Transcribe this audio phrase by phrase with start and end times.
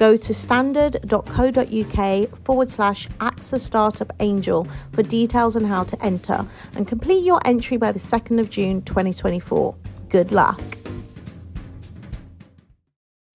[0.00, 6.88] go to standard.co.uk forward slash AXA Startup Angel for details on how to enter and
[6.88, 9.76] complete your entry by the 2nd of June 2024.
[10.08, 10.58] Good luck.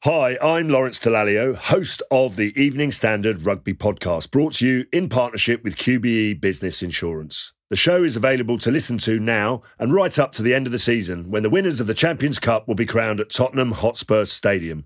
[0.03, 5.07] Hi, I'm Lawrence Dallaglio, host of the Evening Standard Rugby podcast, brought to you in
[5.07, 7.53] partnership with QBE Business Insurance.
[7.69, 10.71] The show is available to listen to now and right up to the end of
[10.71, 14.25] the season when the winners of the Champions Cup will be crowned at Tottenham Hotspur
[14.25, 14.85] Stadium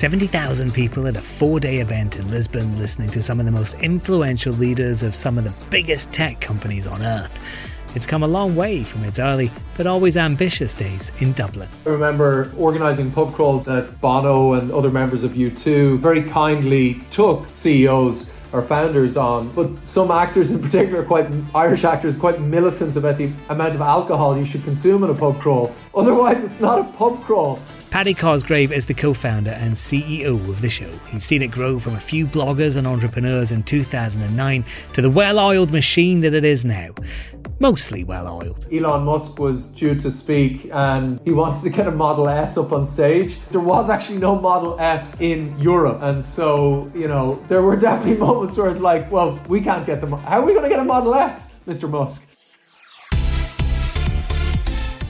[0.00, 3.74] 70,000 people at a four day event in Lisbon listening to some of the most
[3.80, 7.38] influential leaders of some of the biggest tech companies on earth.
[7.94, 11.68] It's come a long way from its early but always ambitious days in Dublin.
[11.84, 17.46] I remember organising pub crawls that Bono and other members of U2 very kindly took
[17.56, 23.18] CEOs or founders on, but some actors in particular, quite Irish actors, quite militant about
[23.18, 25.74] the amount of alcohol you should consume in a pub crawl.
[25.94, 27.60] Otherwise, it's not a pub crawl.
[27.90, 30.88] Paddy Cosgrave is the co founder and CEO of the show.
[31.08, 35.40] He's seen it grow from a few bloggers and entrepreneurs in 2009 to the well
[35.40, 36.90] oiled machine that it is now.
[37.58, 38.68] Mostly well oiled.
[38.72, 42.70] Elon Musk was due to speak and he wanted to get a Model S up
[42.70, 43.36] on stage.
[43.50, 45.98] There was actually no Model S in Europe.
[46.00, 50.00] And so, you know, there were definitely moments where it's like, well, we can't get
[50.00, 50.12] them.
[50.12, 51.90] How are we going to get a Model S, Mr.
[51.90, 52.29] Musk?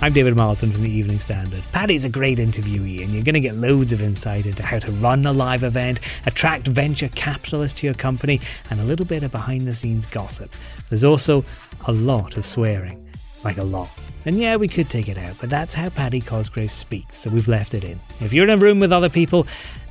[0.03, 1.63] I'm David Mollison from the Evening Standard.
[1.73, 4.91] Paddy's a great interviewee, and you're going to get loads of insight into how to
[4.93, 8.41] run a live event, attract venture capitalists to your company,
[8.71, 10.55] and a little bit of behind the scenes gossip.
[10.89, 11.45] There's also
[11.87, 13.13] a lot of swearing,
[13.45, 13.91] like a lot.
[14.25, 17.47] And yeah, we could take it out, but that's how Paddy Cosgrave speaks, so we've
[17.47, 18.01] left it in.
[18.21, 19.47] If you're in a room with other people,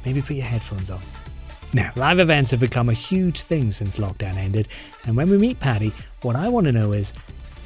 [0.08, 1.02] maybe put your headphones on.
[1.72, 4.70] Now, live events have become a huge thing since lockdown ended,
[5.06, 5.94] and when we meet Paddy,
[6.24, 7.14] what I want to know is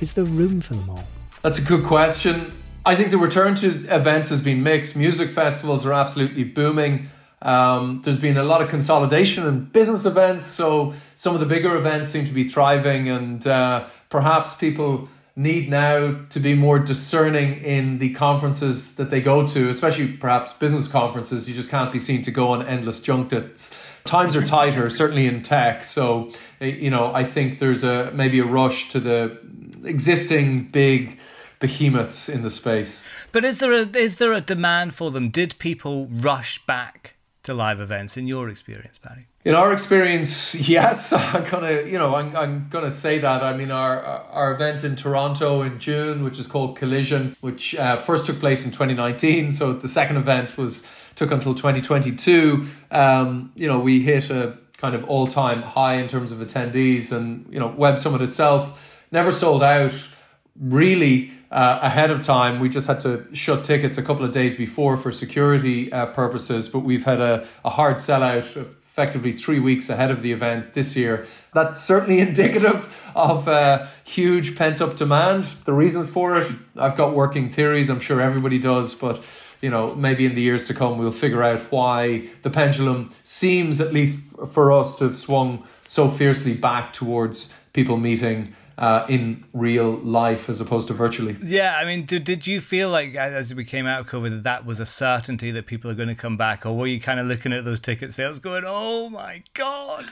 [0.02, 1.08] is there room for them all?
[1.44, 2.54] That's a good question.
[2.86, 4.96] I think the return to events has been mixed.
[4.96, 7.10] Music festivals are absolutely booming.
[7.42, 11.76] Um, there's been a lot of consolidation in business events, so some of the bigger
[11.76, 17.62] events seem to be thriving, and uh, perhaps people need now to be more discerning
[17.66, 21.50] in the conferences that they go to, especially perhaps business conferences.
[21.50, 23.70] You just can't be seen to go on endless junkets.
[24.06, 25.84] Times are tighter, certainly in tech.
[25.84, 26.32] So,
[26.62, 29.38] you know, I think there's a maybe a rush to the
[29.84, 31.20] existing big
[31.64, 33.02] behemoths in the space.
[33.32, 35.30] But is there a is there a demand for them?
[35.30, 39.28] Did people rush back to live events in your experience, Paddy?
[39.46, 41.14] In our experience, yes.
[41.34, 43.42] I'm gonna, you know, I'm, I'm gonna say that.
[43.44, 48.02] I mean, our our event in Toronto in June, which is called Collision, which uh,
[48.02, 49.54] first took place in 2019.
[49.54, 50.84] So the second event was
[51.16, 52.68] took until 2022.
[52.92, 57.14] Um, you know, we hit a kind of all time high in terms of attendees,
[57.14, 58.78] and you know, Web Summit itself
[59.12, 59.94] never sold out
[60.60, 62.60] really uh, ahead of time.
[62.60, 66.68] We just had to shut tickets a couple of days before for security uh, purposes,
[66.68, 70.96] but we've had a, a hard sellout effectively three weeks ahead of the event this
[70.96, 71.28] year.
[71.54, 75.46] That's certainly indicative of uh, huge pent up demand.
[75.66, 79.24] The reasons for it, I've got working theories, I'm sure everybody does, but
[79.62, 83.80] you know, maybe in the years to come, we'll figure out why the pendulum seems,
[83.80, 84.20] at least
[84.52, 90.50] for us, to have swung so fiercely back towards people meeting uh, in real life
[90.50, 91.38] as opposed to virtually.
[91.44, 94.44] Yeah, I mean, did, did you feel like as we came out of COVID that
[94.44, 97.20] that was a certainty that people are going to come back, or were you kind
[97.20, 100.12] of looking at those ticket sales going, "Oh my god"?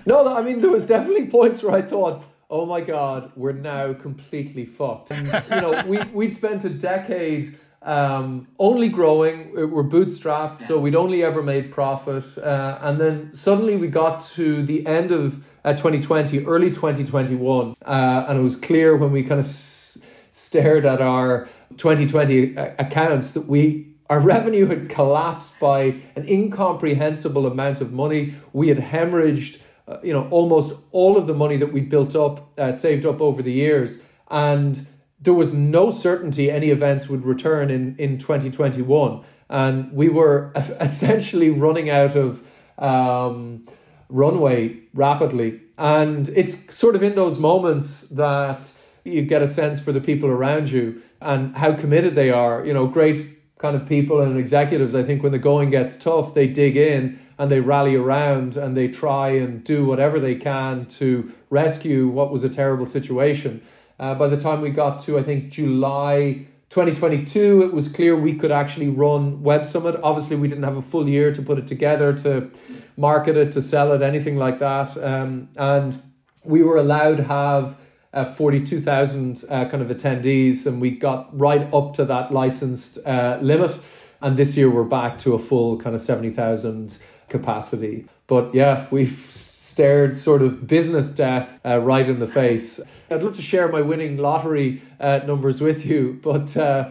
[0.06, 3.92] no, I mean there was definitely points where I thought, "Oh my god, we're now
[3.92, 9.52] completely fucked." And, you know, we we'd spent a decade um, only growing.
[9.52, 14.62] We're bootstrapped, so we'd only ever made profit, uh, and then suddenly we got to
[14.62, 17.74] the end of uh, 2020, early 2021.
[17.84, 19.98] Uh, and it was clear when we kind of s-
[20.32, 27.80] stared at our 2020 accounts that we our revenue had collapsed by an incomprehensible amount
[27.80, 28.34] of money.
[28.52, 32.58] We had hemorrhaged, uh, you know, almost all of the money that we built up,
[32.58, 34.84] uh, saved up over the years, and
[35.20, 39.22] there was no certainty any events would return in, in 2021.
[39.48, 42.42] And we were essentially running out of
[42.78, 43.66] um,
[44.10, 45.60] runway rapidly.
[45.78, 48.60] And it's sort of in those moments that
[49.04, 52.64] you get a sense for the people around you and how committed they are.
[52.64, 56.34] You know, great kind of people and executives, I think when the going gets tough,
[56.34, 60.86] they dig in and they rally around and they try and do whatever they can
[60.86, 63.62] to rescue what was a terrible situation.
[63.98, 68.32] Uh, by the time we got to, I think, July 2022, it was clear we
[68.32, 69.98] could actually run Web Summit.
[70.04, 72.48] Obviously, we didn't have a full year to put it together, to
[72.96, 74.96] market it, to sell it, anything like that.
[75.02, 76.00] Um, and
[76.44, 77.76] we were allowed to have
[78.12, 83.38] uh, 42,000 uh, kind of attendees, and we got right up to that licensed uh,
[83.42, 83.76] limit.
[84.20, 86.96] And this year we're back to a full kind of 70,000
[87.28, 88.06] capacity.
[88.28, 92.80] But yeah, we've stared sort of business death uh, right in the face.
[93.10, 96.90] I'd love to share my winning lottery uh, numbers with you, but uh,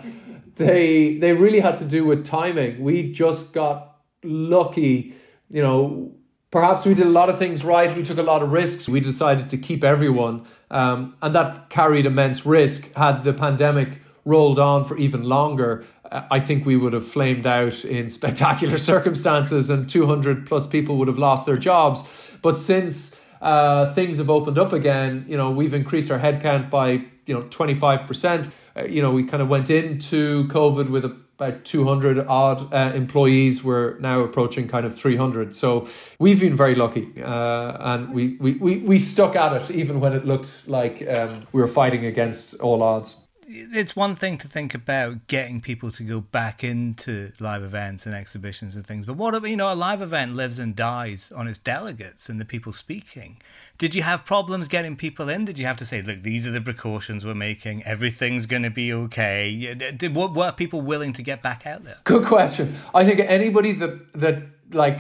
[0.56, 2.82] they they really had to do with timing.
[2.84, 5.16] We just got lucky,
[5.50, 6.14] you know.
[6.52, 7.96] Perhaps we did a lot of things right.
[7.96, 8.90] We took a lot of risks.
[8.90, 12.92] We decided to keep everyone, um, and that carried immense risk.
[12.96, 17.86] Had the pandemic rolled on for even longer, I think we would have flamed out
[17.86, 22.04] in spectacular circumstances and 200 plus people would have lost their jobs.
[22.42, 27.04] But since uh, things have opened up again, you know, we've increased our headcount by,
[27.26, 28.52] you know, 25%.
[28.76, 33.64] Uh, you know, we kind of went into COVID with about 200 odd uh, employees.
[33.64, 35.56] We're now approaching kind of 300.
[35.56, 35.88] So
[36.20, 37.14] we've been very lucky.
[37.22, 41.48] Uh, and we, we, we, we stuck at it even when it looked like um,
[41.54, 46.04] we were fighting against all odds it's one thing to think about getting people to
[46.04, 50.04] go back into live events and exhibitions and things, but what you know, a live
[50.04, 53.42] event lives and dies on its delegates and the people speaking.
[53.80, 55.46] Did you have problems getting people in?
[55.46, 58.70] Did you have to say, look, these are the precautions we're making, everything's going to
[58.70, 59.74] be okay?
[59.74, 61.98] Did, were people willing to get back out there?
[62.04, 62.76] Good question.
[62.94, 65.00] I think anybody that that like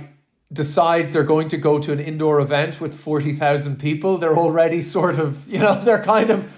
[0.51, 5.19] decides they're going to go to an indoor event with 40,000 people, they're already sort
[5.19, 6.51] of, you know, they're kind of,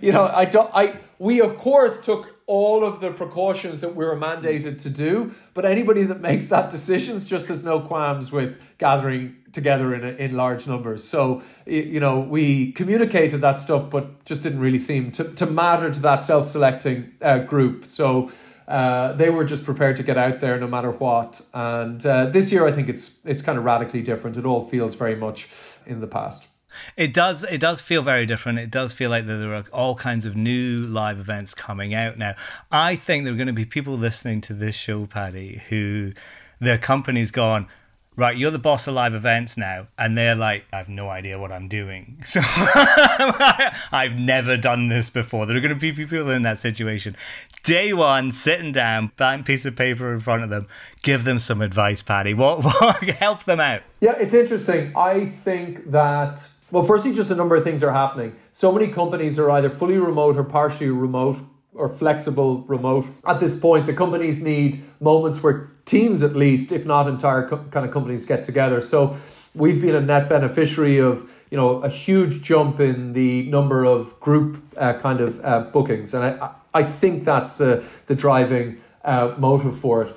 [0.00, 4.04] you know, I don't, I, we, of course, took all of the precautions that we
[4.04, 8.60] were mandated to do, but anybody that makes that decision just has no qualms with
[8.76, 11.02] gathering together in, a, in large numbers.
[11.02, 15.90] So, you know, we communicated that stuff, but just didn't really seem to, to matter
[15.90, 17.86] to that self selecting uh, group.
[17.86, 18.30] So,
[18.68, 21.40] uh, they were just prepared to get out there no matter what.
[21.54, 24.36] And uh, this year, I think it's it's kind of radically different.
[24.36, 25.48] It all feels very much
[25.86, 26.48] in the past.
[26.96, 27.44] It does.
[27.44, 28.58] It does feel very different.
[28.58, 32.34] It does feel like there are all kinds of new live events coming out now.
[32.70, 36.12] I think there are going to be people listening to this show, Paddy, who
[36.60, 37.66] their company's gone.
[38.16, 41.36] Right, you're the boss of live events now, and they're like, I have no idea
[41.36, 42.22] what I'm doing.
[42.24, 42.40] So
[43.90, 45.46] I've never done this before.
[45.46, 47.16] There are going to be people in that situation.
[47.64, 50.68] Day one, sitting down, blank piece of paper in front of them,
[51.02, 52.34] give them some advice, Paddy.
[52.34, 53.82] What, what help them out?
[54.00, 54.96] Yeah, it's interesting.
[54.96, 58.34] I think that well, firstly, just a number of things are happening.
[58.50, 61.38] So many companies are either fully remote or partially remote
[61.72, 63.06] or flexible remote.
[63.24, 67.64] At this point, the companies need moments where teams, at least, if not entire co-
[67.70, 68.80] kind of companies, get together.
[68.80, 69.16] So
[69.54, 74.18] we've been a net beneficiary of you know a huge jump in the number of
[74.18, 79.36] group uh, kind of uh, bookings, and I I think that's the the driving uh,
[79.38, 80.16] motive for it.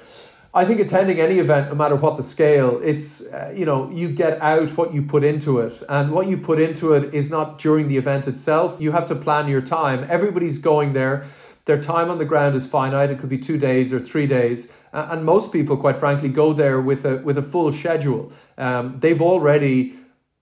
[0.58, 4.10] I think attending any event, no matter what the scale, it's uh, you know you
[4.10, 7.60] get out what you put into it, and what you put into it is not
[7.60, 8.82] during the event itself.
[8.82, 10.08] You have to plan your time.
[10.10, 11.28] Everybody's going there.
[11.66, 13.12] Their time on the ground is finite.
[13.12, 16.54] It could be two days or three days, uh, and most people, quite frankly, go
[16.54, 18.32] there with a with a full schedule.
[18.58, 19.94] Um, they've already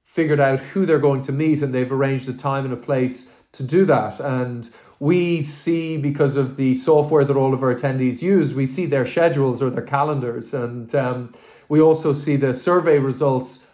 [0.06, 3.32] figured out who they're going to meet, and they've arranged a time and a place
[3.52, 4.22] to do that.
[4.22, 8.86] And we see because of the software that all of our attendees use, we see
[8.86, 11.34] their schedules or their calendars, and um,
[11.68, 13.68] we also see the survey results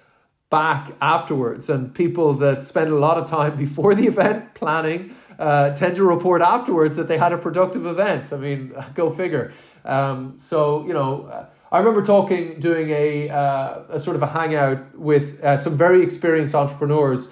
[0.49, 1.69] back afterwards.
[1.69, 6.03] And people that spend a lot of time before the event planning uh, tend to
[6.03, 8.33] report afterwards that they had a productive event.
[8.33, 9.53] I mean, go figure.
[9.85, 11.47] Um, so you know.
[11.73, 16.03] I remember talking, doing a, uh, a sort of a hangout with uh, some very
[16.03, 17.29] experienced entrepreneurs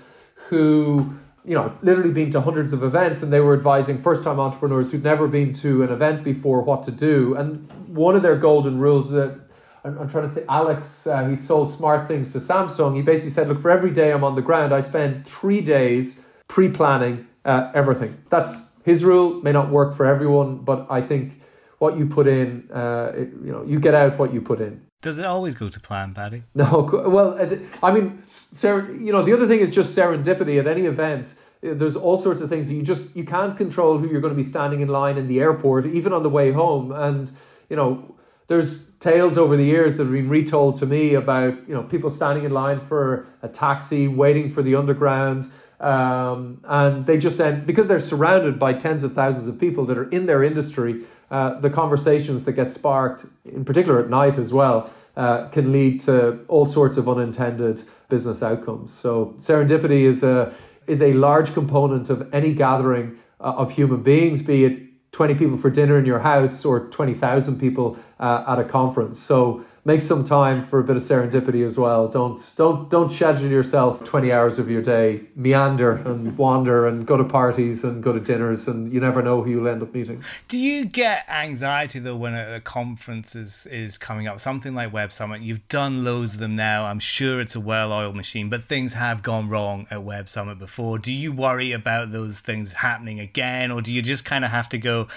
[0.48, 1.14] who
[1.50, 4.92] you know, literally been to hundreds of events and they were advising first time entrepreneurs
[4.92, 7.34] who'd never been to an event before what to do.
[7.34, 9.36] And one of their golden rules that
[9.84, 12.96] I'm, I'm trying to think, Alex, uh, he sold SmartThings to Samsung.
[12.96, 16.22] He basically said, look, for every day I'm on the ground, I spend three days
[16.48, 18.16] pre planning uh, everything.
[18.30, 18.54] That's
[18.86, 21.34] his rule, may not work for everyone, but I think
[21.80, 24.86] what you put in, uh, it, you know, you get out what you put in.
[25.02, 26.44] Does it always go to plan, Paddy?
[26.54, 26.88] No.
[27.10, 27.40] Well,
[27.82, 31.28] I mean, ser- you know, the other thing is just serendipity at any event.
[31.62, 34.38] there's all sorts of things that you just you can't control who you're going to
[34.38, 36.92] be standing in line in the airport, even on the way home.
[36.92, 37.36] And
[37.70, 38.16] you know,
[38.48, 42.12] there's tales over the years that have been retold to me about you know people
[42.12, 45.52] standing in line for a taxi, waiting for the underground.
[45.80, 49.98] Um, and they just end because they're surrounded by tens of thousands of people that
[49.98, 51.06] are in their industry.
[51.32, 56.02] Uh, the conversations that get sparked, in particular at night as well, uh, can lead
[56.02, 58.94] to all sorts of unintended business outcomes.
[58.94, 60.54] So serendipity is a
[60.88, 65.58] is a large component of any gathering uh, of human beings, be it 20 people
[65.58, 69.20] for dinner in your house or 20,000 people uh, at a conference.
[69.20, 72.08] So make some time for a bit of serendipity as well.
[72.08, 77.18] Don't don't don't schedule yourself 20 hours of your day meander and wander and go
[77.18, 80.24] to parties and go to dinners and you never know who you'll end up meeting.
[80.48, 84.40] Do you get anxiety though when a, conference is is coming up?
[84.40, 85.42] Something like Web Summit.
[85.42, 86.86] You've done loads of them now.
[86.86, 91.00] I'm sure it's a well-oiled machine, but things have gone wrong at Web Summit before.
[91.00, 94.70] Do you worry about those things happening again or do you just kind of have
[94.70, 95.08] to go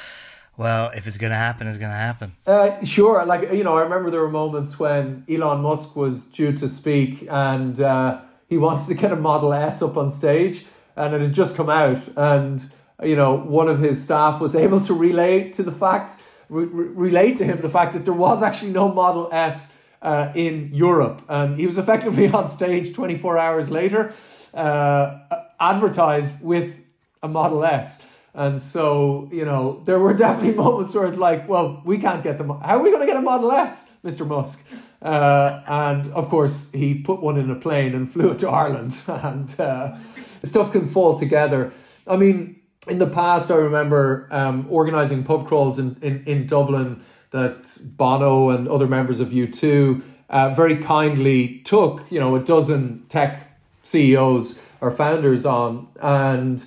[0.57, 2.33] well, if it's going to happen, it's going to happen.
[2.47, 3.25] Uh, sure.
[3.25, 7.27] Like, you know, I remember there were moments when Elon Musk was due to speak
[7.31, 10.67] and uh, he wanted to get a Model S up on stage
[10.97, 12.03] and it had just come out.
[12.17, 12.71] And,
[13.03, 17.39] you know, one of his staff was able to relay to the fact, re- relate
[17.39, 21.23] to him the fact that there was actually no Model S uh, in Europe.
[21.29, 24.15] And he was effectively on stage 24 hours later,
[24.53, 25.19] uh,
[25.59, 26.75] advertised with
[27.23, 28.03] a Model S.
[28.35, 32.39] And so, you know, there were definitely moments where it's like, well, we can't get
[32.39, 32.49] them.
[32.49, 34.27] How are we going to get a Model S, Mr.
[34.27, 34.61] Musk?
[35.01, 38.99] Uh, and of course, he put one in a plane and flew it to Ireland.
[39.09, 39.97] And uh,
[40.45, 41.73] stuff can fall together.
[42.07, 47.05] I mean, in the past, I remember um, organizing pub crawls in, in, in Dublin
[47.31, 53.05] that Bono and other members of U2 uh, very kindly took, you know, a dozen
[53.09, 55.89] tech CEOs or founders on.
[56.01, 56.65] And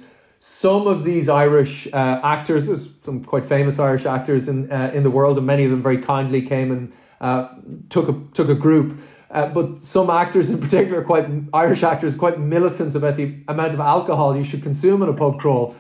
[0.48, 2.70] some of these Irish uh, actors,
[3.04, 5.98] some quite famous Irish actors in uh, in the world, and many of them very
[5.98, 7.50] kindly came and uh,
[7.90, 9.00] took a took a group.
[9.32, 13.80] Uh, but some actors, in particular, quite Irish actors, quite militant about the amount of
[13.80, 15.76] alcohol you should consume in a pub crawl.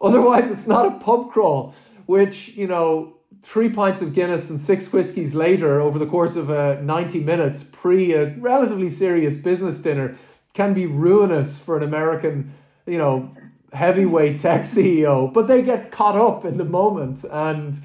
[0.00, 1.72] Otherwise, it's not a pub crawl.
[2.06, 6.50] Which you know, three pints of Guinness and six whiskies later, over the course of
[6.50, 10.18] uh, ninety minutes, pre a relatively serious business dinner,
[10.54, 12.52] can be ruinous for an American,
[12.84, 13.30] you know,
[13.72, 17.82] heavyweight tech CEO, but they get caught up in the moment, and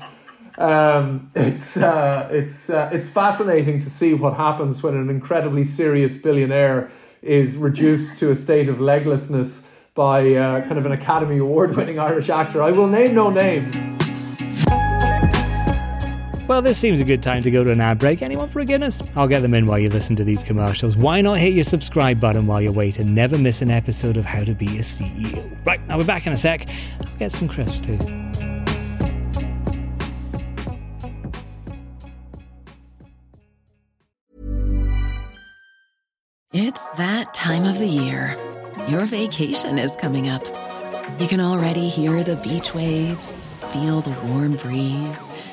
[0.57, 6.17] um, it's uh, it's uh, it's fascinating to see what happens when an incredibly serious
[6.17, 9.63] billionaire is reduced to a state of leglessness
[9.95, 12.61] by uh, kind of an Academy Award winning Irish actor.
[12.61, 13.92] I will name no names.
[16.45, 18.21] Well, this seems a good time to go to an ad break.
[18.21, 19.01] Anyone for a Guinness?
[19.15, 20.97] I'll get them in while you listen to these commercials.
[20.97, 24.25] Why not hit your subscribe button while you wait and never miss an episode of
[24.25, 25.65] How to Be a CEO?
[25.65, 26.67] Right, I'll be back in a sec.
[26.99, 27.97] I'll get some crisps too.
[36.51, 38.37] It's that time of the year.
[38.89, 40.45] Your vacation is coming up.
[41.19, 45.52] You can already hear the beach waves, feel the warm breeze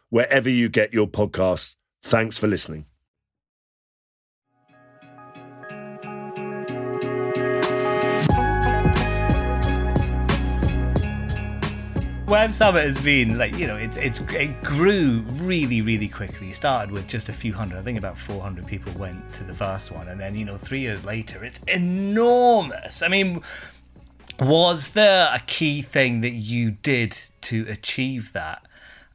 [0.11, 1.75] wherever you get your podcasts.
[2.03, 2.85] Thanks for listening.
[12.27, 16.49] Web Summit has been like you know it, it's it grew really really quickly.
[16.49, 17.79] It started with just a few hundred.
[17.79, 20.79] I think about 400 people went to the first one, and then you know three
[20.79, 23.01] years later it's enormous.
[23.01, 23.41] I mean,
[24.39, 28.65] was there a key thing that you did to achieve that?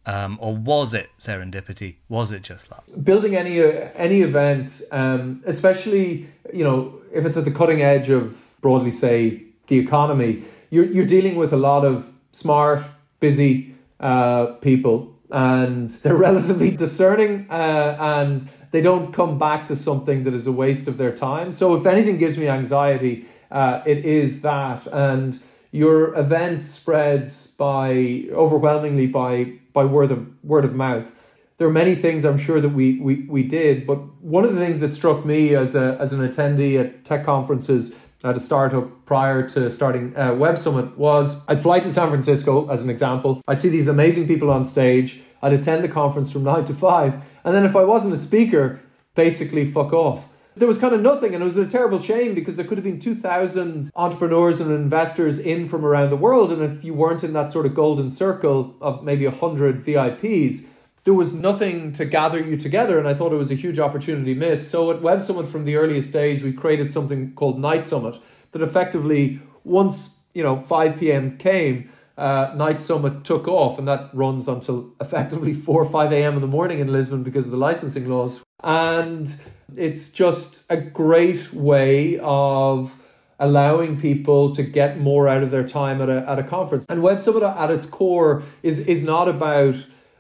[0.07, 1.97] Um, or was it serendipity?
[2.09, 2.85] Was it just luck?
[3.03, 8.09] Building any uh, any event, um, especially you know if it's at the cutting edge
[8.09, 12.85] of broadly say the economy, you're you're dealing with a lot of smart,
[13.19, 20.23] busy uh, people, and they're relatively discerning, uh, and they don't come back to something
[20.23, 21.53] that is a waste of their time.
[21.53, 25.41] So if anything gives me anxiety, uh, it is that, and
[25.77, 31.11] your event spreads by overwhelmingly by by word of word of mouth.
[31.59, 34.61] There are many things I'm sure that we we, we did, but one of the
[34.61, 39.05] things that struck me as a as an attendee at tech conferences at a startup
[39.05, 43.43] prior to starting uh, Web Summit was I'd fly to San Francisco as an example.
[43.47, 45.21] I'd see these amazing people on stage.
[45.43, 47.13] I'd attend the conference from nine to five,
[47.45, 48.81] and then if I wasn't a speaker,
[49.15, 50.27] basically fuck off
[50.57, 52.85] there was kind of nothing and it was a terrible shame because there could have
[52.85, 57.35] been 2000 entrepreneurs and investors in from around the world and if you weren't in
[57.35, 60.67] that sort of golden circle of maybe 100 vips
[61.05, 64.35] there was nothing to gather you together and i thought it was a huge opportunity
[64.35, 68.15] missed so at web summit from the earliest days we created something called night summit
[68.53, 74.09] that effectively once you know 5 p.m came uh, night summit took off and that
[74.15, 77.59] runs until effectively 4 or 5 a.m in the morning in lisbon because of the
[77.59, 78.41] licensing laws.
[78.65, 79.33] And
[79.75, 82.95] it's just a great way of
[83.39, 86.87] allowing people to get more out of their time at a, at a conference.
[86.89, 89.75] And Web Summit at its core is, is not about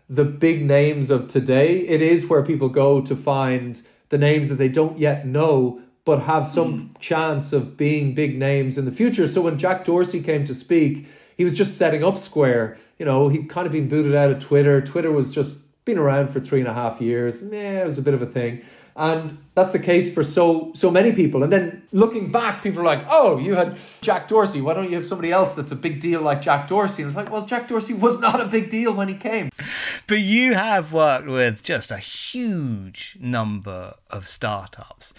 [0.08, 1.78] the big names of today.
[1.78, 6.20] It is where people go to find the names that they don't yet know, but
[6.22, 7.00] have some mm.
[7.00, 9.26] chance of being big names in the future.
[9.26, 12.78] So when Jack Dorsey came to speak, he was just setting up Square.
[12.98, 14.80] You know, he'd kind of been booted out of Twitter.
[14.80, 17.40] Twitter was just been around for three and a half years.
[17.42, 18.62] Yeah, it was a bit of a thing.
[18.96, 21.42] And that's the case for so so many people.
[21.42, 24.62] And then looking back, people are like, oh, you had Jack Dorsey.
[24.62, 27.02] Why don't you have somebody else that's a big deal like Jack Dorsey?
[27.02, 29.50] And it's like, well, Jack Dorsey was not a big deal when he came.
[30.06, 35.12] But you have worked with just a huge number of startups.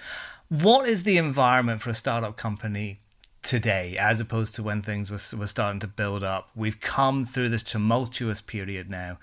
[0.50, 3.02] What is the environment for a startup company
[3.44, 6.50] today as opposed to when things were, were starting to build up?
[6.56, 9.20] We've come through this tumultuous period now.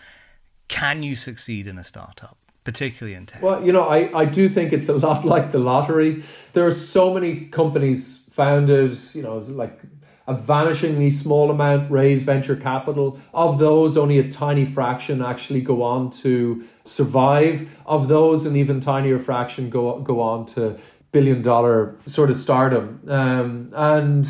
[0.69, 2.39] Can you succeed in a startup?
[2.65, 3.43] Particularly in tech?
[3.43, 6.25] Well, you know, I, I do think it's a lot like the lottery.
[6.55, 9.81] There are so many companies founded, you know, like
[10.27, 13.21] a vanishingly small amount raise venture capital.
[13.35, 17.69] Of those, only a tiny fraction actually go on to survive.
[17.87, 20.79] Of those, an even tinier fraction go go on to
[21.13, 23.01] billion dollar sort of stardom.
[23.09, 24.29] Um, and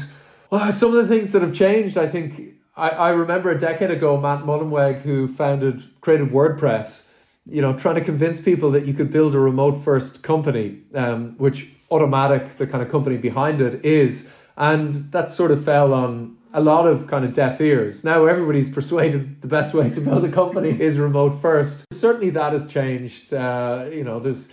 [0.51, 2.51] well, some of the things that have changed, I think.
[2.77, 7.05] I, I remember a decade ago, Matt Mullenweg, who founded, created WordPress,
[7.47, 11.35] you know, trying to convince people that you could build a remote first company, um,
[11.39, 14.29] which Automattic, the kind of company behind it, is.
[14.57, 18.05] And that sort of fell on a lot of kind of deaf ears.
[18.05, 21.85] Now everybody's persuaded the best way to build a company is remote first.
[21.93, 23.33] Certainly that has changed.
[23.33, 24.49] Uh, you know, there's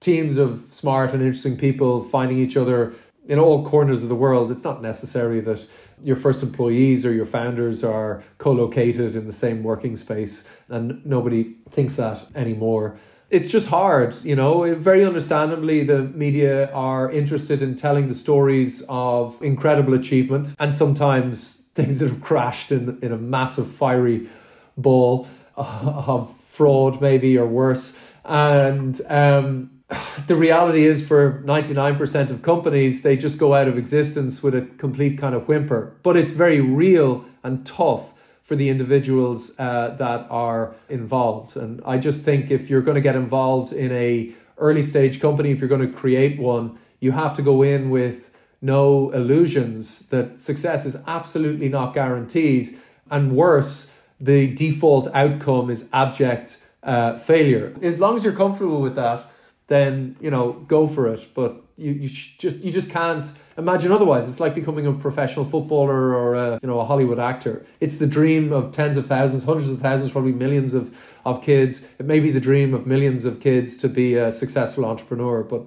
[0.00, 2.94] teams of smart and interesting people finding each other
[3.26, 4.50] in all corners of the world.
[4.52, 5.66] It's not necessary that
[6.02, 11.54] your first employees or your founders are co-located in the same working space and nobody
[11.70, 12.98] thinks that anymore.
[13.30, 14.74] It's just hard you know?
[14.74, 21.62] Very understandably the media are interested in telling the stories of incredible achievement and sometimes
[21.74, 24.28] things that have crashed in, in a massive fiery
[24.76, 25.26] ball
[25.56, 27.96] of fraud maybe or worse.
[28.24, 29.70] And um,
[30.26, 34.62] the reality is for 99% of companies they just go out of existence with a
[34.78, 35.94] complete kind of whimper.
[36.02, 38.06] But it's very real and tough
[38.44, 41.56] for the individuals uh, that are involved.
[41.56, 45.50] And i just think if you're going to get involved in a early stage company
[45.50, 48.30] if you're going to create one you have to go in with
[48.64, 52.80] no illusions that success is absolutely not guaranteed.
[53.10, 57.74] And worse the default outcome is abject uh, failure.
[57.82, 59.30] As long as you're comfortable with that
[59.66, 61.34] then you know go for it.
[61.34, 64.28] But you, you just you just can't imagine otherwise.
[64.28, 67.66] It's like becoming a professional footballer or a you know a Hollywood actor.
[67.80, 71.86] It's the dream of tens of thousands, hundreds of thousands, probably millions of of kids.
[71.98, 75.64] It may be the dream of millions of kids to be a successful entrepreneur, but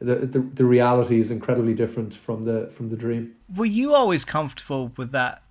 [0.00, 3.34] the, the, the reality is incredibly different from the from the dream.
[3.54, 5.42] Were you always comfortable with that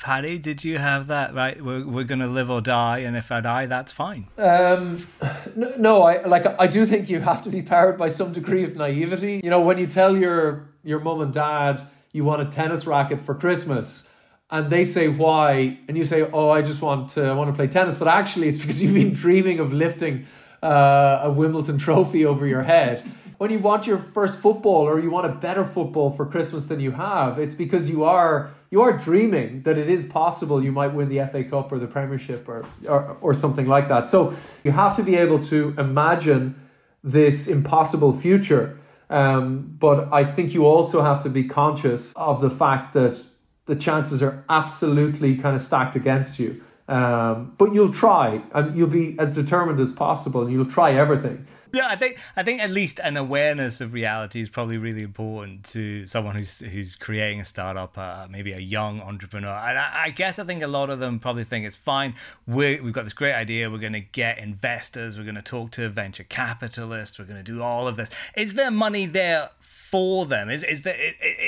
[0.00, 1.62] Paddy, did you have that right?
[1.62, 4.28] We're, we're going to live or die, and if I die, that's fine.
[4.38, 5.06] Um,
[5.54, 6.46] no, I like.
[6.58, 9.42] I do think you have to be powered by some degree of naivety.
[9.44, 13.20] You know, when you tell your your mom and dad you want a tennis racket
[13.20, 14.04] for Christmas,
[14.50, 17.54] and they say why, and you say, "Oh, I just want to I want to
[17.54, 20.26] play tennis," but actually, it's because you've been dreaming of lifting
[20.62, 23.04] uh, a Wimbledon trophy over your head.
[23.36, 26.80] When you want your first football or you want a better football for Christmas than
[26.80, 30.94] you have, it's because you are you are dreaming that it is possible you might
[30.94, 34.08] win the FA Cup or the Premiership or, or, or something like that.
[34.08, 36.54] So you have to be able to imagine
[37.02, 38.78] this impossible future.
[39.08, 43.20] Um, but I think you also have to be conscious of the fact that
[43.66, 46.62] the chances are absolutely kind of stacked against you.
[46.90, 51.46] Um, but you'll try and you'll be as determined as possible and you'll try everything.
[51.72, 55.62] Yeah, I think I think at least an awareness of reality is probably really important
[55.66, 59.54] to someone who's who's creating a startup, uh, maybe a young entrepreneur.
[59.54, 62.14] And I, I, guess I think a lot of them probably think it's fine.
[62.44, 63.70] we we've got this great idea.
[63.70, 65.16] We're going to get investors.
[65.16, 67.20] We're going to talk to venture capitalists.
[67.20, 68.10] We're going to do all of this.
[68.36, 69.50] Is there money there?
[69.62, 70.96] For them, is is that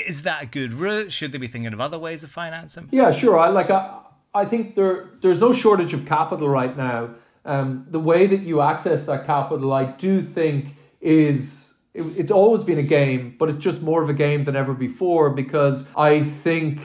[0.05, 1.13] is that a good route?
[1.13, 2.89] Should they be thinking of other ways of financing?
[2.91, 3.39] Yeah, sure.
[3.39, 3.69] I like.
[3.69, 4.02] I,
[4.33, 7.09] I think there there's no shortage of capital right now
[7.45, 12.63] um, the way that you access that capital, I do think is it, it's always
[12.63, 16.23] been a game, but it's just more of a game than ever before because I
[16.23, 16.79] think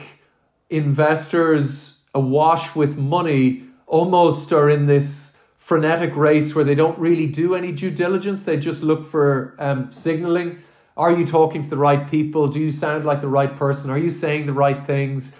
[0.69, 7.55] investors awash with money almost are in this frenetic race where they don't really do
[7.55, 8.43] any due diligence.
[8.43, 10.61] They just look for um, signaling.
[10.97, 12.49] Are you talking to the right people?
[12.49, 13.89] Do you sound like the right person?
[13.89, 15.33] Are you saying the right things?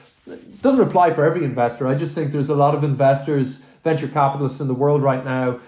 [0.62, 1.88] Doesn't apply for every investor.
[1.88, 5.60] I just think there's a lot of investors venture capitalists in the world right now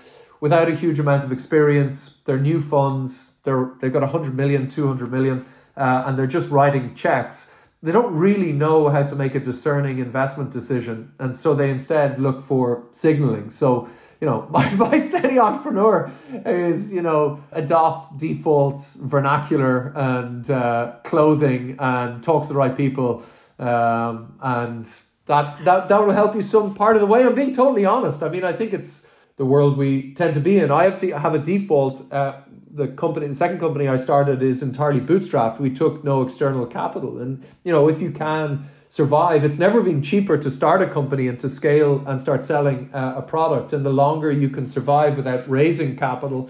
[0.41, 2.21] without a huge amount of experience.
[2.26, 3.34] They're new funds.
[3.43, 5.45] They're they've got 100 million, 200 million,
[5.78, 7.50] uh, and they're just writing checks.
[7.84, 12.19] They don't really know how to make a discerning investment decision, and so they instead
[12.19, 13.50] look for signaling.
[13.50, 13.89] So
[14.21, 16.12] you know, my advice to any entrepreneur
[16.45, 23.24] is, you know, adopt default vernacular and uh, clothing and talk to the right people
[23.62, 24.88] um, and
[25.28, 27.24] that that that will help you some part of the way.
[27.24, 28.24] I'm being totally honest.
[28.24, 29.06] I mean, I think it's
[29.38, 30.71] the world we tend to be in.
[30.71, 32.12] I obviously have a default.
[32.12, 32.41] Uh,
[32.74, 35.60] the company, the second company I started is entirely bootstrapped.
[35.60, 40.02] We took no external capital, and you know, if you can survive, it's never been
[40.02, 43.74] cheaper to start a company and to scale and start selling uh, a product.
[43.74, 46.50] And the longer you can survive without raising capital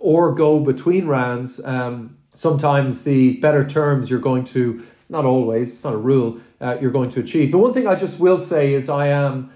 [0.00, 4.82] or go between rounds, um, sometimes the better terms you're going to.
[5.08, 5.72] Not always.
[5.72, 7.50] It's not a rule uh, you're going to achieve.
[7.50, 9.52] The one thing I just will say is I am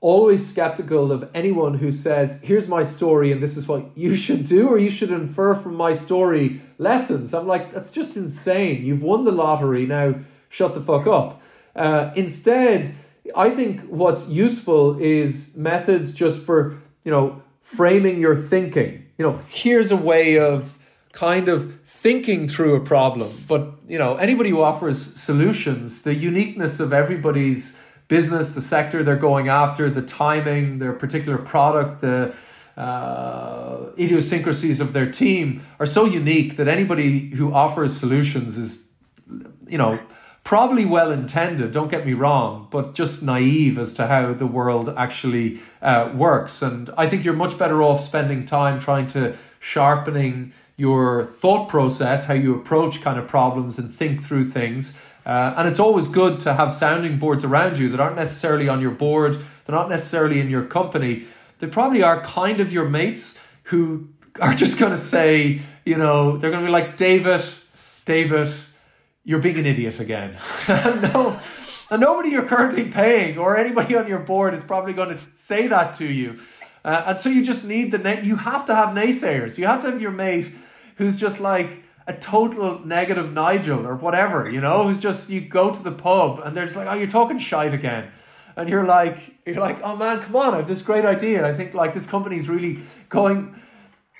[0.00, 4.44] always skeptical of anyone who says, here's my story and this is what you should
[4.44, 7.34] do, or you should infer from my story lessons.
[7.34, 8.84] I'm like, that's just insane.
[8.84, 10.14] You've won the lottery, now
[10.48, 11.40] shut the fuck up.
[11.74, 12.94] Uh, instead,
[13.34, 19.06] I think what's useful is methods just for, you know, framing your thinking.
[19.18, 20.74] You know, here's a way of
[21.12, 23.30] kind of thinking through a problem.
[23.46, 27.76] But you know, anybody who offers solutions, the uniqueness of everybody's
[28.08, 32.34] business, the sector they're going after, the timing, their particular product, the
[32.76, 38.82] uh, idiosyncrasies of their team are so unique that anybody who offers solutions is,
[39.68, 39.98] you know,
[40.42, 44.88] probably well intended, don't get me wrong, but just naive as to how the world
[44.96, 46.62] actually uh, works.
[46.62, 52.24] And I think you're much better off spending time trying to sharpening your thought process,
[52.24, 54.94] how you approach kind of problems and think through things.
[55.26, 58.80] Uh, and it's always good to have sounding boards around you that aren't necessarily on
[58.80, 59.34] your board,
[59.66, 61.26] they're not necessarily in your company.
[61.58, 64.08] They probably are kind of your mates who
[64.40, 67.44] are just going to say, you know, they're going to be like, David,
[68.06, 68.50] David,
[69.22, 70.38] you're being an idiot again.
[70.68, 71.38] no,
[71.90, 75.66] and nobody you're currently paying or anybody on your board is probably going to say
[75.66, 76.40] that to you.
[76.82, 79.58] Uh, and so you just need the na- you have to have naysayers.
[79.58, 80.54] You have to have your mate
[81.00, 85.72] who's just like a total negative Nigel or whatever, you know, who's just you go
[85.72, 88.10] to the pub and they're just like, oh, you're talking shite again.
[88.54, 91.48] And you're like, you're like, oh man, come on, I have this great idea.
[91.48, 93.58] I think like this company's really going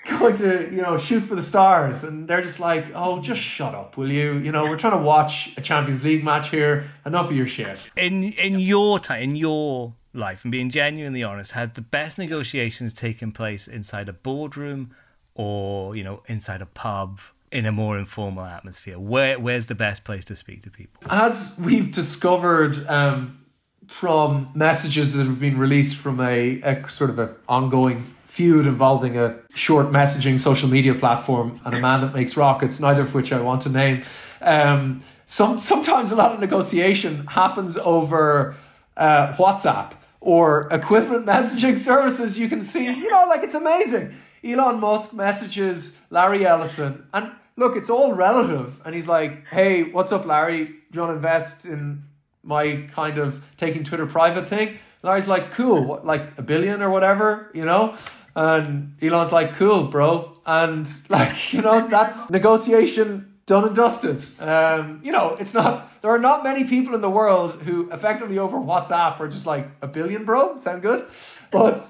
[0.09, 2.03] going to, you know, shoot for the stars.
[2.03, 4.39] And they're just like, oh, just shut up, will you?
[4.39, 6.89] You know, we're trying to watch a Champions League match here.
[7.05, 7.77] Enough of your shit.
[7.95, 12.91] In in your time, in your life, and being genuinely honest, has the best negotiations
[12.91, 14.95] taken place inside a boardroom
[15.35, 17.19] or you know inside a pub
[17.51, 18.99] in a more informal atmosphere?
[18.99, 21.01] Where where's the best place to speak to people?
[21.09, 23.39] As we've discovered um,
[23.87, 29.17] from messages that have been released from a, a sort of an ongoing feud involving
[29.17, 33.33] a short messaging social media platform and a man that makes rockets, neither of which
[33.33, 34.03] I want to name.
[34.39, 38.55] Um, some sometimes a lot of negotiation happens over
[38.95, 42.39] uh, WhatsApp or equivalent messaging services.
[42.39, 47.75] You can see, you know, like it's amazing Elon Musk messages Larry Ellison, and look,
[47.75, 48.79] it's all relative.
[48.85, 50.65] And he's like, "Hey, what's up, Larry?
[50.65, 52.03] Do you want to invest in
[52.43, 54.79] my kind of taking Twitter private thing.
[55.03, 57.97] Larry's like, cool, what, like a billion or whatever, you know?
[58.35, 60.37] And Elon's like, cool, bro.
[60.45, 64.23] And like, you know, that's negotiation done and dusted.
[64.39, 68.37] Um, you know, it's not, there are not many people in the world who effectively
[68.37, 70.57] over WhatsApp are just like a billion, bro.
[70.57, 71.07] Sound good?
[71.51, 71.89] But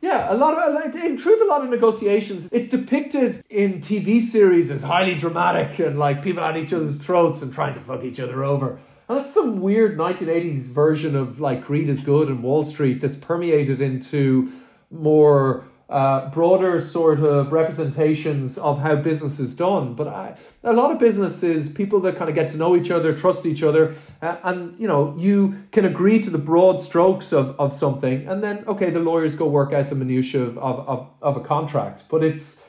[0.00, 2.48] yeah, a lot of, like, in truth, a lot of negotiations.
[2.52, 7.42] It's depicted in TV series as highly dramatic and like people at each other's throats
[7.42, 8.80] and trying to fuck each other over.
[9.08, 13.16] And that's some weird 1980s version of like greed is good and Wall Street that's
[13.16, 14.52] permeated into
[14.90, 19.94] more uh, broader sort of representations of how business is done.
[19.94, 23.16] But I, a lot of businesses, people that kind of get to know each other,
[23.16, 27.58] trust each other, uh, and you know, you can agree to the broad strokes of,
[27.58, 31.36] of something, and then okay, the lawyers go work out the minutiae of, of, of
[31.38, 32.04] a contract.
[32.10, 32.64] But it's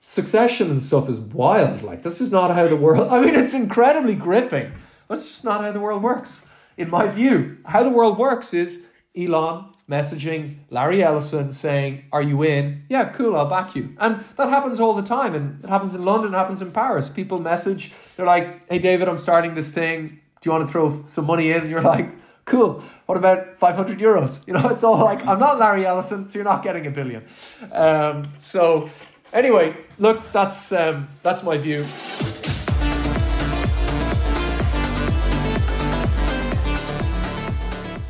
[0.00, 1.82] succession and stuff is wild.
[1.82, 3.08] Like this is not how the world.
[3.12, 4.70] I mean, it's incredibly gripping.
[5.08, 6.42] That's just not how the world works.
[6.76, 8.85] In my view, how the world works is
[9.16, 12.84] Elon messaging Larry Ellison saying, Are you in?
[12.88, 13.94] Yeah, cool, I'll back you.
[13.98, 15.34] And that happens all the time.
[15.34, 17.08] And it happens in London, it happens in Paris.
[17.08, 20.20] People message, they're like, Hey, David, I'm starting this thing.
[20.40, 21.62] Do you want to throw some money in?
[21.62, 22.10] And you're like,
[22.44, 22.82] Cool.
[23.06, 24.44] What about 500 euros?
[24.46, 27.24] You know, it's all like, I'm not Larry Ellison, so you're not getting a billion.
[27.72, 28.90] Um, so,
[29.32, 31.84] anyway, look, that's, um, that's my view.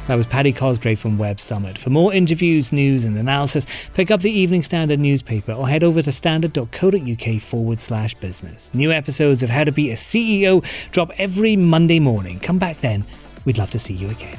[0.06, 1.78] That was Paddy Cosgrave from Web Summit.
[1.78, 6.00] For more interviews, news, and analysis, pick up the Evening Standard newspaper or head over
[6.00, 8.72] to standard.co.uk forward slash business.
[8.72, 12.38] New episodes of How to Be a CEO drop every Monday morning.
[12.38, 13.02] Come back then.
[13.44, 14.38] We'd love to see you again.